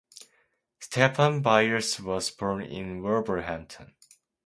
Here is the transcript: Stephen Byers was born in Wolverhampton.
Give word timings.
Stephen 0.79 1.43
Byers 1.43 1.99
was 1.99 2.31
born 2.31 2.63
in 2.63 3.03
Wolverhampton. 3.03 3.93